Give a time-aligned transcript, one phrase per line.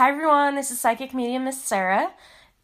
[0.00, 2.14] Hi everyone, this is Psychic Medium Miss Sarah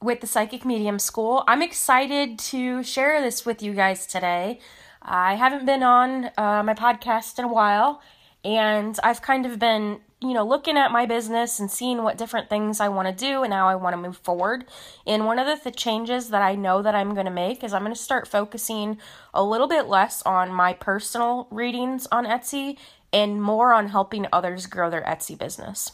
[0.00, 1.44] with the Psychic Medium School.
[1.46, 4.58] I'm excited to share this with you guys today.
[5.02, 8.00] I haven't been on uh, my podcast in a while,
[8.42, 12.48] and I've kind of been, you know, looking at my business and seeing what different
[12.48, 14.64] things I want to do and how I want to move forward.
[15.06, 17.74] And one of the th- changes that I know that I'm going to make is
[17.74, 18.96] I'm going to start focusing
[19.34, 22.78] a little bit less on my personal readings on Etsy
[23.12, 25.92] and more on helping others grow their Etsy business.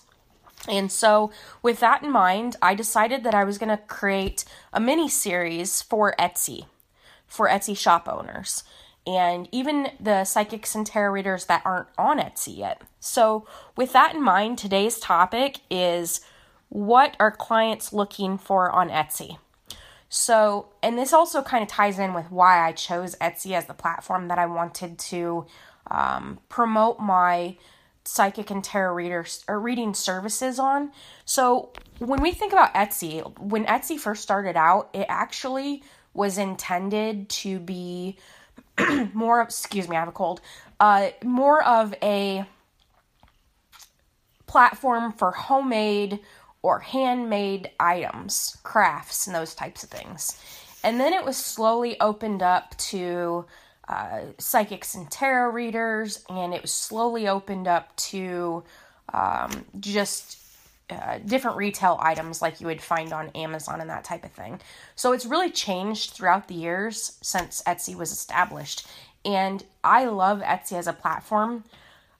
[0.68, 1.32] And so,
[1.62, 5.82] with that in mind, I decided that I was going to create a mini series
[5.82, 6.66] for Etsy,
[7.26, 8.62] for Etsy shop owners,
[9.06, 12.82] and even the psychics and tarot readers that aren't on Etsy yet.
[13.00, 13.46] So,
[13.76, 16.20] with that in mind, today's topic is
[16.68, 19.38] what are clients looking for on Etsy?
[20.08, 23.74] So, and this also kind of ties in with why I chose Etsy as the
[23.74, 25.46] platform that I wanted to
[25.90, 27.56] um, promote my
[28.04, 30.92] psychic and tarot readers or reading services on.
[31.24, 35.82] So when we think about Etsy, when Etsy first started out, it actually
[36.14, 38.18] was intended to be
[39.12, 40.40] more excuse me, I have a cold.
[40.80, 42.44] Uh more of a
[44.46, 46.20] platform for homemade
[46.62, 50.40] or handmade items, crafts and those types of things.
[50.84, 53.46] And then it was slowly opened up to
[53.92, 58.64] uh, psychics and tarot readers, and it was slowly opened up to
[59.12, 60.38] um, just
[60.88, 64.60] uh, different retail items like you would find on Amazon and that type of thing.
[64.94, 68.86] So it's really changed throughout the years since Etsy was established.
[69.24, 71.64] And I love Etsy as a platform.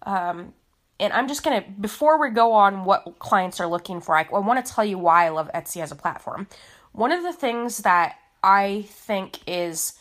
[0.03, 0.53] Um,
[1.01, 4.27] and I'm just going to, before we go on what clients are looking for, I,
[4.33, 6.47] I want to tell you why I love Etsy as a platform.
[6.93, 9.95] One of the things that I think is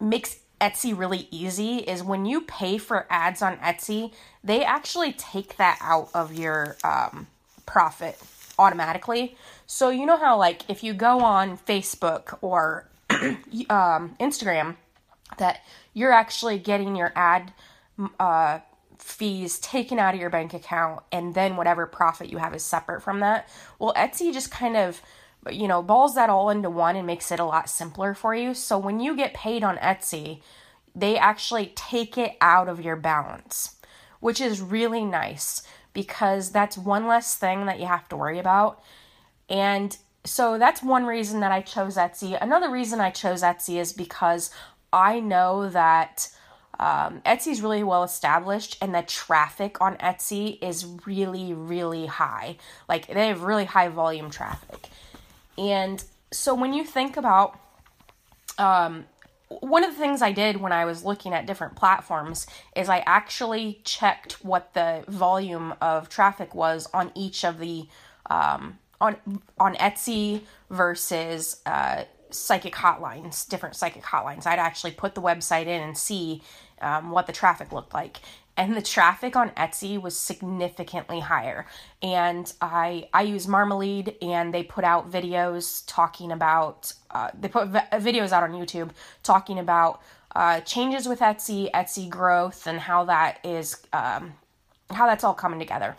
[0.00, 5.56] makes Etsy really easy is when you pay for ads on Etsy, they actually take
[5.56, 7.26] that out of your um,
[7.66, 8.18] profit
[8.58, 9.36] automatically.
[9.66, 14.76] So you know how like if you go on Facebook or um, Instagram,
[15.38, 15.62] that
[15.92, 17.52] you're actually getting your ad
[18.20, 18.60] uh,
[18.98, 23.02] fees taken out of your bank account, and then whatever profit you have is separate
[23.02, 23.48] from that.
[23.78, 25.00] Well, Etsy just kind of
[25.50, 28.54] you know, balls that all into one and makes it a lot simpler for you.
[28.54, 30.40] So when you get paid on Etsy,
[30.94, 33.76] they actually take it out of your balance,
[34.20, 35.62] which is really nice
[35.92, 38.82] because that's one less thing that you have to worry about.
[39.48, 42.38] And so that's one reason that I chose Etsy.
[42.40, 44.50] Another reason I chose Etsy is because
[44.92, 46.28] I know that
[46.78, 52.56] um, Etsy is really well established and the traffic on Etsy is really, really high.
[52.88, 54.88] Like they have really high volume traffic.
[55.56, 57.58] And so when you think about
[58.58, 59.04] um,
[59.48, 63.02] one of the things I did when I was looking at different platforms is I
[63.06, 67.86] actually checked what the volume of traffic was on each of the
[68.30, 69.16] um, on
[69.58, 74.46] on Etsy versus uh, psychic hotlines, different psychic hotlines.
[74.46, 76.42] I'd actually put the website in and see
[76.80, 78.20] um, what the traffic looked like
[78.56, 81.66] and the traffic on Etsy was significantly higher.
[82.02, 87.68] And I I use Marmalead, and they put out videos talking about uh, they put
[87.68, 88.90] v- videos out on YouTube
[89.22, 90.00] talking about
[90.36, 94.34] uh, changes with Etsy, Etsy growth, and how that is um,
[94.90, 95.96] how that's all coming together.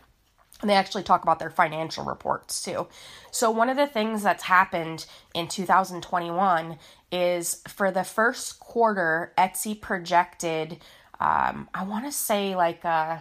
[0.62, 2.88] And they actually talk about their financial reports too.
[3.30, 6.78] So one of the things that's happened in 2021
[7.12, 10.78] is for the first quarter, Etsy projected
[11.20, 13.18] um, I want to say like uh,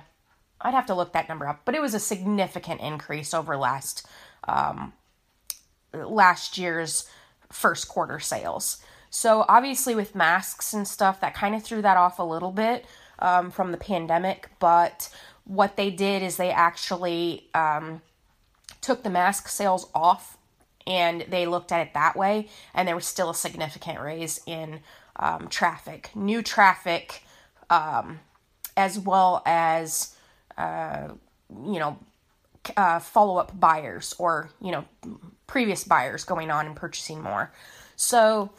[0.60, 4.06] I'd have to look that number up, but it was a significant increase over last
[4.47, 4.93] um,
[5.93, 7.09] last year's
[7.50, 8.78] first quarter sales.
[9.10, 12.84] So obviously with masks and stuff, that kind of threw that off a little bit
[13.21, 14.50] um, from the pandemic.
[14.59, 15.09] But
[15.44, 18.03] what they did is they actually um,
[18.81, 20.37] took the mask sales off
[20.87, 24.81] and they looked at it that way, and there was still a significant raise in
[25.16, 26.11] um, traffic.
[26.15, 27.22] New traffic
[27.70, 28.20] um,
[28.76, 30.14] as well as
[30.56, 31.08] uh,
[31.50, 31.98] you know
[32.76, 34.84] uh, follow up buyers or you know
[35.46, 37.52] previous buyers going on and purchasing more.
[37.96, 38.50] So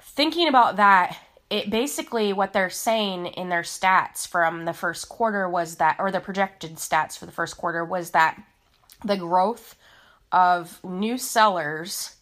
[0.00, 1.16] thinking about that,
[1.50, 6.10] it basically what they're saying in their stats from the first quarter was that, or
[6.10, 8.40] the projected stats for the first quarter was that
[9.04, 9.76] the growth
[10.32, 12.16] of new sellers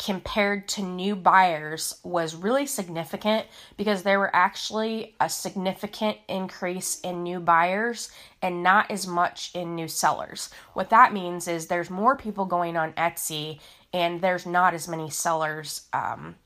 [0.00, 7.22] compared to new buyers was really significant because there were actually a significant increase in
[7.22, 8.10] new buyers
[8.40, 10.48] and not as much in new sellers.
[10.72, 13.60] What that means is there's more people going on Etsy
[13.92, 15.86] and there's not as many sellers.
[15.92, 16.36] Um,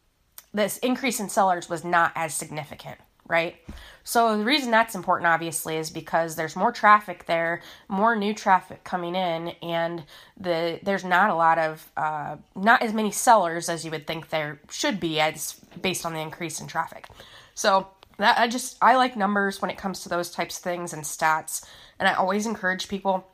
[0.53, 2.99] this increase in sellers was not as significant.
[3.27, 3.57] Right?
[4.05, 8.85] So the reason that's important obviously is because there's more traffic there, more new traffic
[8.85, 10.05] coming in, and
[10.39, 14.29] the there's not a lot of uh, not as many sellers as you would think
[14.29, 17.07] there should be as based on the increase in traffic.
[17.55, 17.89] So
[18.19, 21.03] that I just I like numbers when it comes to those types of things and
[21.03, 21.65] stats,
[21.99, 23.27] and I always encourage people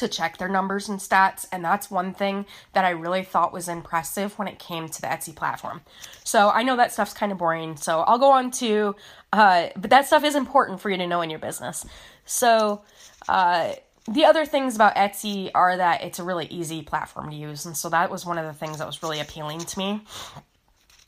[0.00, 1.46] to check their numbers and stats.
[1.52, 5.06] And that's one thing that I really thought was impressive when it came to the
[5.06, 5.82] Etsy platform.
[6.24, 7.76] So I know that stuff's kind of boring.
[7.76, 8.96] So I'll go on to,
[9.32, 11.86] uh, but that stuff is important for you to know in your business.
[12.24, 12.82] So,
[13.28, 13.74] uh,
[14.08, 17.66] the other things about Etsy are that it's a really easy platform to use.
[17.66, 20.00] And so that was one of the things that was really appealing to me.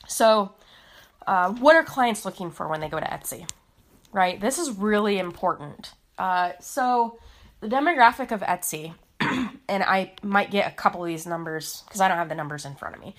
[0.07, 0.53] So,
[1.27, 3.49] uh, what are clients looking for when they go to Etsy?
[4.13, 4.41] Right?
[4.41, 5.93] This is really important.
[6.19, 7.19] Uh, so,
[7.63, 12.09] the demographic of Etsy, and I might get a couple of these numbers because I
[12.09, 13.15] don't have the numbers in front of me.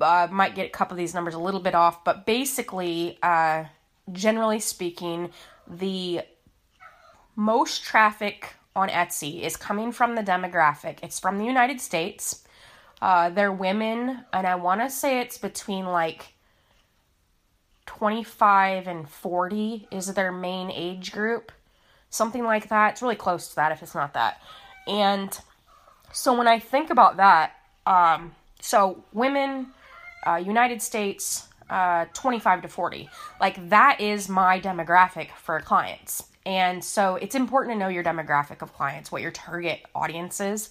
[0.00, 3.64] Uh, might get a couple of these numbers a little bit off, but basically, uh,
[4.10, 5.30] generally speaking,
[5.68, 6.22] the
[7.36, 10.98] most traffic on Etsy is coming from the demographic.
[11.02, 12.44] It's from the United States.
[13.02, 16.32] Uh, they're women, and I want to say it's between like
[17.84, 21.52] 25 and 40 is their main age group
[22.12, 22.92] something like that.
[22.92, 24.40] It's really close to that if it's not that.
[24.86, 25.36] And
[26.12, 27.54] so when I think about that,
[27.86, 29.68] um, so women,
[30.24, 33.08] uh, United States, uh, 25 to 40,
[33.40, 36.24] like that is my demographic for clients.
[36.44, 40.70] And so it's important to know your demographic of clients, what your target audience is,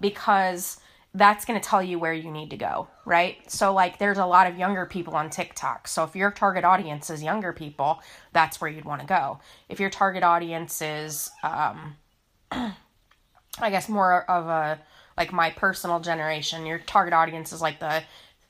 [0.00, 0.80] because
[1.18, 3.38] that's going to tell you where you need to go, right?
[3.50, 5.88] So, like, there's a lot of younger people on TikTok.
[5.88, 8.00] So, if your target audience is younger people,
[8.32, 9.40] that's where you'd want to go.
[9.68, 11.96] If your target audience is, um,
[12.52, 14.78] I guess, more of a
[15.16, 18.02] like my personal generation, your target audience is like the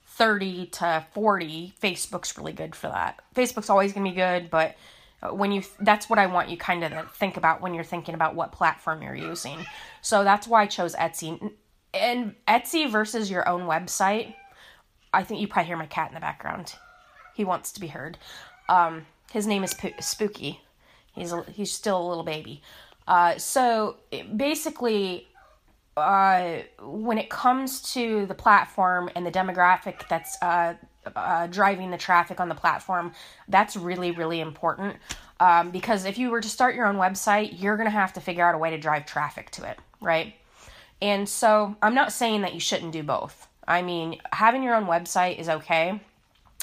[0.05, 1.73] 30 to 40.
[1.81, 3.19] Facebook's really good for that.
[3.35, 4.75] Facebook's always going to be good, but
[5.31, 8.35] when you that's what I want you kind of think about when you're thinking about
[8.35, 9.65] what platform you're using.
[10.01, 11.51] So that's why I chose Etsy
[11.93, 14.35] and Etsy versus your own website,
[15.13, 16.75] I think you probably hear my cat in the background.
[17.33, 18.17] He wants to be heard.
[18.67, 20.61] Um, his name is Spooky.
[21.13, 22.61] He's a, he's still a little baby.
[23.07, 23.97] Uh, so
[24.35, 25.27] basically,
[25.97, 30.75] uh, when it comes to the platform and the demographic that's uh,
[31.15, 33.11] uh, driving the traffic on the platform,
[33.47, 34.95] that's really really important.
[35.39, 38.47] Um, because if you were to start your own website, you're gonna have to figure
[38.47, 40.35] out a way to drive traffic to it, right?
[41.01, 43.47] And so I'm not saying that you shouldn't do both.
[43.67, 46.01] I mean, having your own website is okay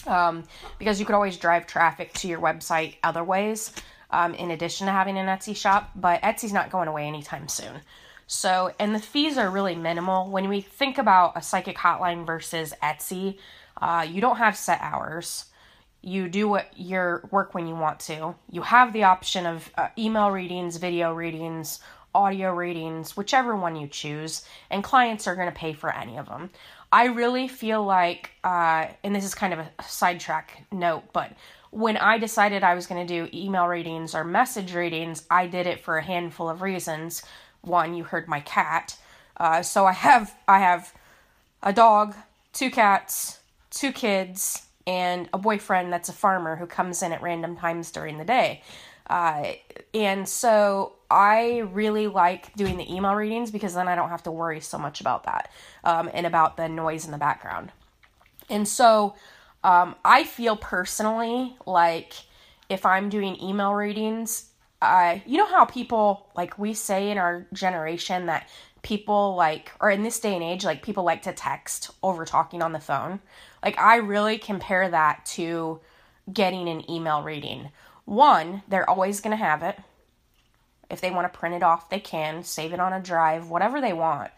[0.07, 0.45] um,
[0.79, 3.73] because you could always drive traffic to your website other ways
[4.11, 7.81] um, in addition to having an Etsy shop, but Etsy's not going away anytime soon.
[8.27, 10.31] So, and the fees are really minimal.
[10.31, 13.39] When we think about a psychic hotline versus Etsy,
[13.81, 15.47] uh, you don't have set hours.
[16.03, 18.35] You do what your work when you want to.
[18.51, 21.81] You have the option of uh, email readings, video readings,
[22.17, 26.27] audio readings, whichever one you choose, and clients are going to pay for any of
[26.27, 26.51] them.
[26.91, 31.33] I really feel like, uh, and this is kind of a sidetrack note, but
[31.71, 35.67] when I decided I was going to do email readings or message readings, I did
[35.67, 37.23] it for a handful of reasons.
[37.61, 38.97] One, you heard my cat,
[39.37, 40.95] uh, so I have I have
[41.63, 42.15] a dog,
[42.55, 43.41] two cats,
[43.71, 48.17] two kids, and a boyfriend that's a farmer who comes in at random times during
[48.17, 48.63] the day.
[49.09, 54.31] And so I really like doing the email readings because then I don't have to
[54.31, 55.51] worry so much about that
[55.85, 57.73] um, and about the noise in the background.
[58.51, 59.15] And so
[59.65, 62.15] um, I feel personally like
[62.69, 64.51] if I'm doing email readings,
[64.83, 68.49] uh, you know how people, like we say in our generation, that
[68.83, 72.63] people like, or in this day and age, like people like to text over talking
[72.63, 73.21] on the phone.
[73.63, 75.81] Like I really compare that to
[76.33, 77.71] getting an email reading
[78.07, 79.79] one, they're always going to have it.
[80.89, 83.81] If they want to print it off, they can, save it on a drive, whatever
[83.81, 84.31] they want.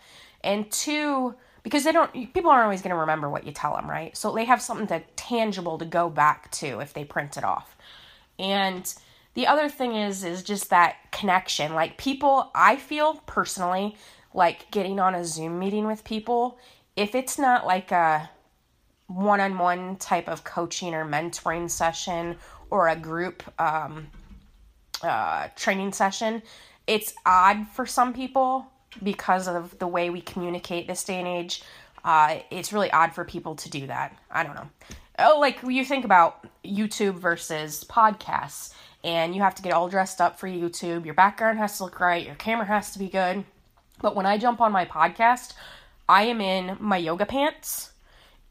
[0.42, 3.88] And two, because they don't people aren't always going to remember what you tell them,
[3.88, 4.16] right?
[4.16, 7.76] So they have something to tangible to go back to if they print it off.
[8.38, 8.92] And
[9.34, 11.74] the other thing is is just that connection.
[11.74, 13.96] Like people, I feel personally
[14.32, 16.58] like getting on a Zoom meeting with people,
[16.96, 18.30] if it's not like a
[19.08, 22.36] one-on-one type of coaching or mentoring session
[22.70, 24.08] or a group um,
[25.02, 26.42] uh, training session,
[26.86, 28.66] it's odd for some people
[29.02, 31.62] because of the way we communicate this day and age.
[32.04, 34.16] Uh, it's really odd for people to do that.
[34.30, 34.68] I don't know.
[35.18, 38.72] Oh, like you think about YouTube versus podcasts,
[39.02, 41.04] and you have to get all dressed up for YouTube.
[41.04, 42.24] Your background has to look right.
[42.24, 43.44] Your camera has to be good.
[44.00, 45.54] But when I jump on my podcast,
[46.08, 47.92] I am in my yoga pants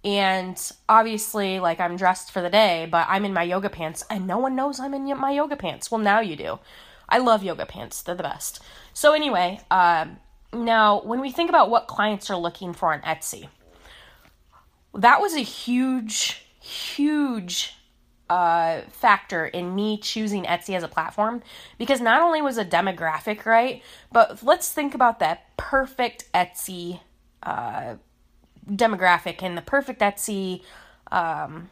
[0.08, 4.26] And obviously, like I'm dressed for the day, but I'm in my yoga pants and
[4.26, 5.92] no one knows I'm in my yoga pants.
[5.92, 6.60] Well, now you do.
[7.10, 8.62] I love yoga pants, they're the best.
[8.94, 10.06] So, anyway, uh,
[10.54, 13.50] now when we think about what clients are looking for on Etsy,
[14.94, 17.76] that was a huge, huge
[18.30, 21.44] uh, factor in me choosing Etsy as a platform
[21.78, 23.84] because not only was a demographic right,
[24.14, 27.02] but let's think about that perfect Etsy
[27.44, 27.96] uh,
[28.70, 30.62] demographic and the perfect Etsy
[31.12, 31.70] um,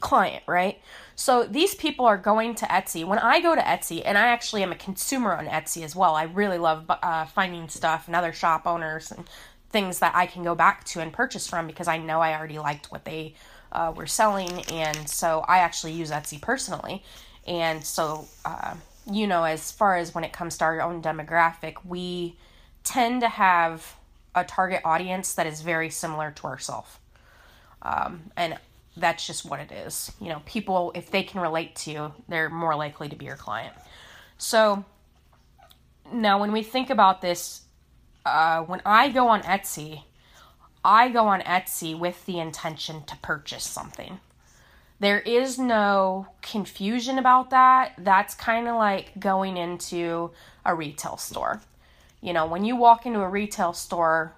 [0.00, 0.80] client, right?
[1.16, 3.04] So these people are going to Etsy.
[3.04, 6.14] When I go to Etsy, and I actually am a consumer on Etsy as well,
[6.14, 9.24] I really love uh, finding stuff and other shop owners and
[9.70, 12.58] things that I can go back to and purchase from because I know I already
[12.58, 13.34] liked what they
[13.72, 17.02] uh, were selling, and so I actually use Etsy personally.
[17.46, 18.74] And so, uh,
[19.10, 22.36] you know, as far as when it comes to our own demographic, we
[22.84, 23.96] tend to have
[24.34, 26.98] a target audience that is very similar to ourselves.
[27.82, 28.58] Um, and
[28.96, 30.12] that's just what it is.
[30.20, 33.36] You know, people, if they can relate to you, they're more likely to be your
[33.36, 33.74] client.
[34.38, 34.84] So,
[36.12, 37.62] now when we think about this,
[38.26, 40.02] uh, when I go on Etsy,
[40.84, 44.20] I go on Etsy with the intention to purchase something.
[45.00, 47.94] There is no confusion about that.
[47.98, 50.30] That's kind of like going into
[50.64, 51.60] a retail store.
[52.24, 54.34] You know, when you walk into a retail store,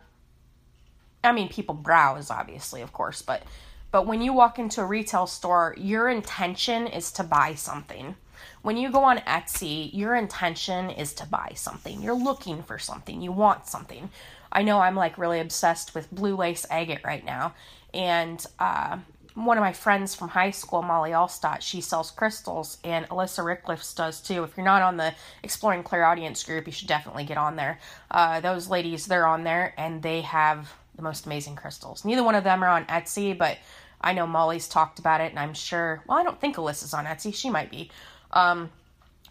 [1.22, 3.44] I mean, people browse, obviously, of course, but
[3.92, 8.16] but when you walk into a retail store, your intention is to buy something.
[8.62, 12.02] When you go on Etsy, your intention is to buy something.
[12.02, 13.22] You're looking for something.
[13.22, 14.10] You want something.
[14.50, 17.54] I know I'm like really obsessed with blue lace agate right now.
[17.94, 18.98] And uh,
[19.36, 23.94] one of my friends from high school, Molly Allstott, she sells crystals, and Alyssa Rickliffs
[23.94, 24.42] does too.
[24.44, 27.78] If you're not on the Exploring Clairaudience group, you should definitely get on there.
[28.10, 32.02] Uh, those ladies, they're on there, and they have the most amazing crystals.
[32.02, 33.58] Neither one of them are on Etsy, but
[34.00, 36.02] I know Molly's talked about it, and I'm sure.
[36.06, 37.34] Well, I don't think Alyssa's on Etsy.
[37.34, 37.90] She might be.
[38.32, 38.70] Um,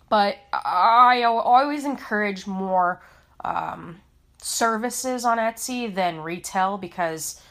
[0.10, 3.02] but I always encourage more
[3.44, 4.02] um,
[4.38, 7.42] services on Etsy than retail because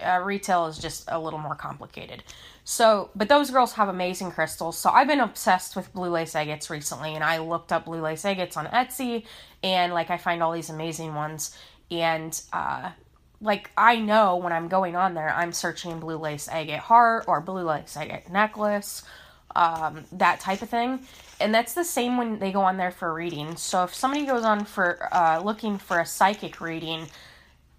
[0.00, 2.22] uh, retail is just a little more complicated.
[2.64, 4.76] So, but those girls have amazing crystals.
[4.76, 8.24] So I've been obsessed with blue lace agates recently, and I looked up blue lace
[8.24, 9.24] agates on Etsy,
[9.62, 11.56] and like I find all these amazing ones,
[11.90, 12.90] and uh,
[13.40, 17.40] like I know when I'm going on there, I'm searching blue lace agate heart or
[17.40, 19.02] blue lace agate necklace,
[19.54, 21.06] um, that type of thing
[21.40, 23.56] and that's the same when they go on there for reading.
[23.56, 27.06] So if somebody goes on for uh, looking for a psychic reading,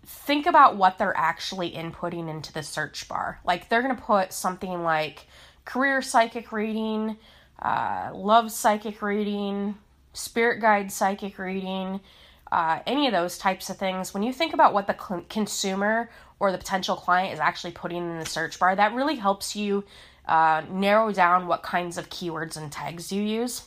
[0.08, 3.40] think about what they're actually inputting into the search bar.
[3.46, 5.28] Like they're gonna put something like
[5.66, 7.18] career psychic reading,
[7.62, 9.76] uh, love psychic reading,
[10.14, 12.00] spirit guide psychic reading,
[12.52, 14.14] uh, any of those types of things.
[14.14, 16.10] When you think about what the cl- consumer
[16.40, 19.84] or the potential client is actually putting in the search bar, that really helps you
[20.26, 23.64] uh, narrow down what kinds of keywords and tags you use.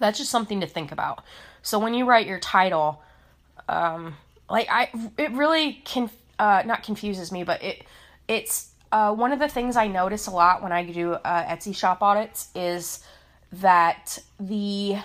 [0.00, 1.24] That's just something to think about.
[1.60, 3.02] So when you write your title,
[3.68, 4.16] um,
[4.50, 7.84] like I, it really can uh, not confuses me, but it
[8.26, 11.74] it's uh, one of the things I notice a lot when I do uh, Etsy
[11.74, 13.04] shop audits is
[13.52, 14.98] that the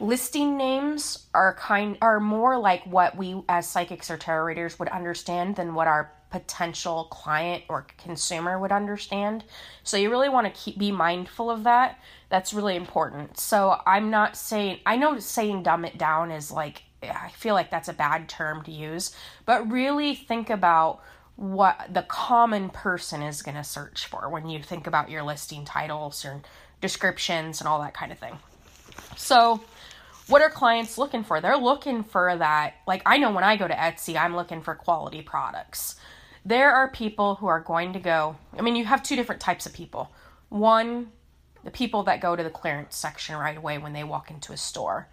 [0.00, 4.88] listing names are kind are more like what we as psychics or tarot readers would
[4.88, 9.44] understand than what our potential client or consumer would understand.
[9.82, 11.98] So you really want to keep be mindful of that.
[12.28, 13.38] That's really important.
[13.38, 17.70] So I'm not saying I know saying dumb it down is like I feel like
[17.70, 19.14] that's a bad term to use,
[19.44, 21.00] but really think about
[21.36, 25.64] what the common person is going to search for when you think about your listing
[25.64, 26.46] titles and
[26.80, 28.38] descriptions and all that kind of thing.
[29.16, 29.60] So,
[30.26, 31.40] what are clients looking for?
[31.40, 32.74] They're looking for that.
[32.86, 35.94] Like, I know when I go to Etsy, I'm looking for quality products
[36.48, 38.36] there are people who are going to go.
[38.58, 40.10] I mean, you have two different types of people.
[40.48, 41.12] One,
[41.62, 44.56] the people that go to the clearance section right away when they walk into a
[44.56, 45.08] store.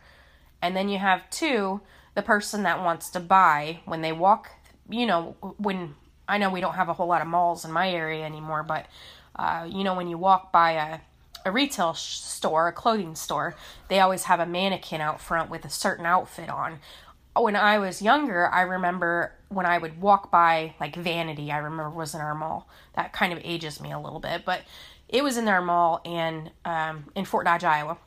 [0.65, 1.81] And then you have two,
[2.15, 4.49] the person that wants to buy when they walk,
[4.89, 5.95] you know, when
[6.27, 8.87] I know we don't have a whole lot of malls in my area anymore, but
[9.35, 10.99] uh, you know, when you walk by a,
[11.45, 13.55] a retail store, a clothing store,
[13.89, 16.79] they always have a mannequin out front with a certain outfit on
[17.35, 21.89] when I was younger, I remember when I would walk by like Vanity, I remember
[21.89, 22.67] was in our mall.
[22.95, 24.61] That kind of ages me a little bit, but
[25.09, 27.97] it was in our mall and um, in Fort Dodge, Iowa.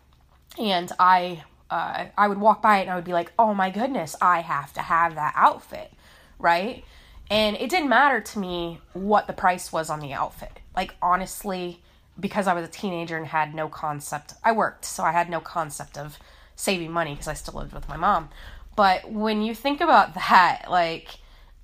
[0.59, 3.71] And I uh, I would walk by it and I would be like, oh my
[3.71, 5.93] goodness, I have to have that outfit,
[6.39, 6.85] right?
[7.31, 10.61] And it didn't matter to me what the price was on the outfit.
[10.75, 11.81] Like honestly,
[12.19, 14.35] because I was a teenager and had no concept.
[14.45, 16.19] I worked, so I had no concept of
[16.57, 18.31] saving money because I still lived with my mom.
[18.75, 21.19] But when you think about that, like,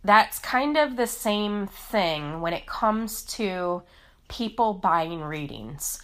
[0.05, 3.83] that's kind of the same thing when it comes to
[4.29, 6.01] people buying readings.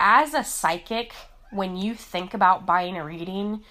[0.00, 1.12] As a psychic,
[1.50, 3.62] when you think about buying a reading,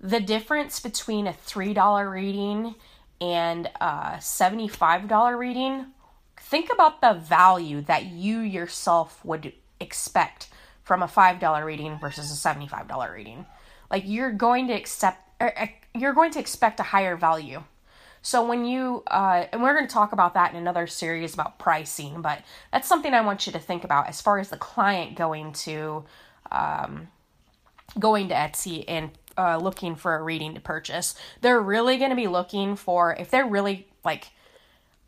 [0.00, 2.74] the difference between a $3 reading
[3.20, 5.86] and a $75 reading,
[6.36, 10.48] think about the value that you yourself would expect
[10.82, 13.46] from a $5 reading versus a $75 reading.
[13.90, 17.62] Like you're going to accept er, er, you're going to expect a higher value.
[18.22, 21.58] So when you uh, and we're going to talk about that in another series about
[21.58, 25.16] pricing, but that's something I want you to think about as far as the client
[25.16, 26.04] going to
[26.50, 27.08] um,
[27.98, 31.14] going to Etsy and uh, looking for a reading to purchase.
[31.40, 34.30] They're really going to be looking for if they're really like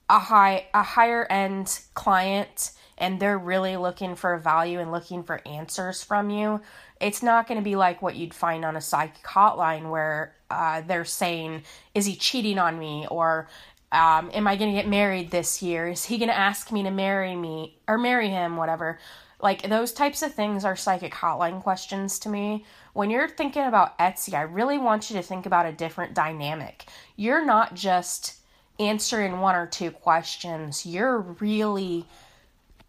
[0.09, 5.41] a high a higher end client and they're really looking for value and looking for
[5.47, 6.61] answers from you.
[7.01, 10.83] It's not going to be like what you'd find on a psychic hotline where uh,
[10.83, 11.65] they're saying,
[11.95, 13.49] "Is he cheating on me?" or
[13.91, 15.89] um, "Am I going to get married this year?
[15.89, 18.99] Is he going to ask me to marry me or marry him?" Whatever.
[19.45, 22.65] Like those types of things are psychic hotline questions to me.
[22.95, 26.87] When you're thinking about Etsy, I really want you to think about a different dynamic.
[27.17, 28.39] You're not just
[28.81, 32.07] answering one or two questions, you're really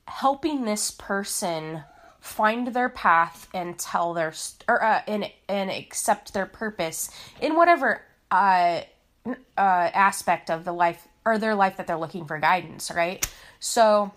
[0.07, 1.83] helping this person
[2.21, 4.33] find their path and tell their
[4.69, 8.79] or uh, and and accept their purpose in whatever uh,
[9.25, 13.29] uh aspect of the life or their life that they're looking for guidance, right?
[13.59, 14.13] So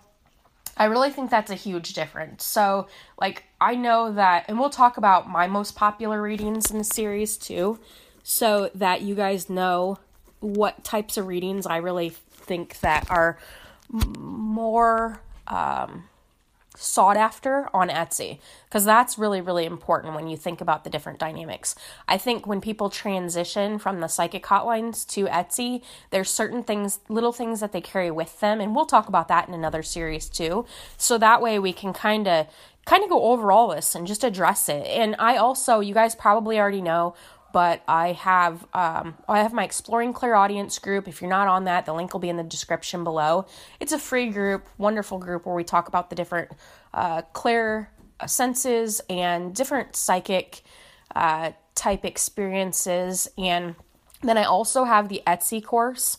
[0.79, 2.45] I really think that's a huge difference.
[2.45, 2.87] So,
[3.19, 7.37] like, I know that, and we'll talk about my most popular readings in the series
[7.37, 7.79] too,
[8.23, 9.99] so that you guys know
[10.39, 13.37] what types of readings I really think that are
[13.91, 16.08] more um,
[16.81, 21.19] sought after on Etsy because that's really really important when you think about the different
[21.19, 21.75] dynamics.
[22.07, 27.33] I think when people transition from the psychic hotlines to Etsy, there's certain things, little
[27.33, 30.65] things that they carry with them and we'll talk about that in another series too.
[30.97, 32.47] So that way we can kind of
[32.85, 34.87] kind of go over all this and just address it.
[34.87, 37.13] And I also, you guys probably already know,
[37.51, 41.07] but I have um, I have my exploring clairaudience group.
[41.07, 43.45] If you're not on that, the link will be in the description below.
[43.79, 46.51] It's a free group, wonderful group where we talk about the different
[46.93, 47.91] uh, clair
[48.25, 50.61] senses and different psychic
[51.15, 53.27] uh, type experiences.
[53.37, 53.75] And
[54.21, 56.17] then I also have the Etsy course.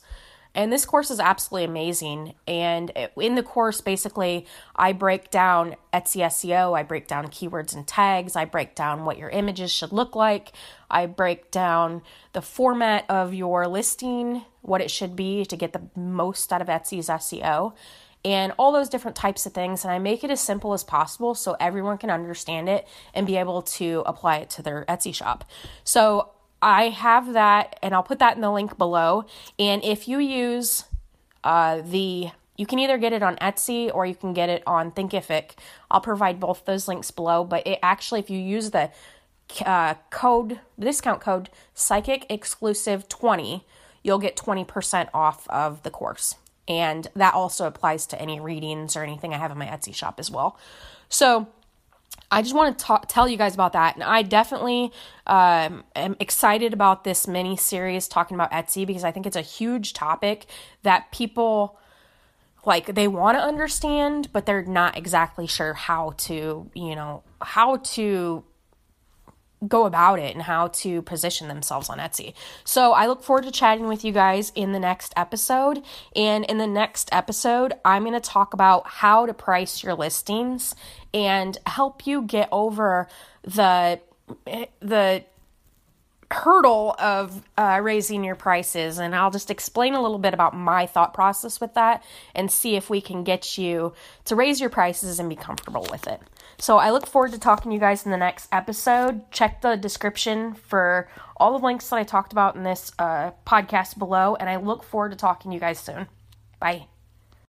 [0.54, 2.34] And this course is absolutely amazing.
[2.46, 7.86] And in the course, basically, I break down Etsy SEO, I break down keywords and
[7.86, 10.52] tags, I break down what your images should look like,
[10.90, 15.82] I break down the format of your listing, what it should be to get the
[15.94, 17.72] most out of Etsy's SEO,
[18.24, 19.84] and all those different types of things.
[19.84, 23.36] And I make it as simple as possible so everyone can understand it and be
[23.36, 25.44] able to apply it to their Etsy shop.
[25.84, 26.30] So
[26.62, 29.25] I have that, and I'll put that in the link below.
[29.59, 30.85] And if you use
[31.44, 34.92] uh, the you can either get it on Etsy or you can get it on
[34.92, 35.53] Thinkific.
[35.90, 37.42] I'll provide both those links below.
[37.42, 38.90] But it actually, if you use the
[39.64, 43.64] uh, code, discount code Psychic Exclusive 20,
[44.03, 46.35] you'll get 20% off of the course.
[46.68, 50.16] And that also applies to any readings or anything I have in my Etsy shop
[50.20, 50.59] as well.
[51.09, 51.49] So,
[52.30, 53.94] I just want to tell you guys about that.
[53.96, 54.92] And I definitely
[55.26, 59.42] um, am excited about this mini series talking about Etsy because I think it's a
[59.42, 60.46] huge topic
[60.83, 61.78] that people
[62.64, 67.76] like they want to understand, but they're not exactly sure how to, you know, how
[67.76, 68.44] to
[69.66, 72.35] go about it and how to position themselves on Etsy.
[72.64, 75.83] So I look forward to chatting with you guys in the next episode.
[76.16, 80.75] And in the next episode, I'm going to talk about how to price your listings
[81.12, 83.09] and help you get over
[83.42, 84.01] the
[84.81, 85.25] the
[86.31, 88.99] hurdle of uh, raising your prices.
[88.99, 92.77] And I'll just explain a little bit about my thought process with that and see
[92.77, 93.92] if we can get you
[94.27, 96.20] to raise your prices and be comfortable with it.
[96.61, 99.31] So I look forward to talking to you guys in the next episode.
[99.31, 103.99] Check the description for all the links that I talked about in this uh, podcast
[103.99, 104.37] below.
[104.37, 106.07] And I look forward to talking to you guys soon.
[106.61, 106.87] Bye.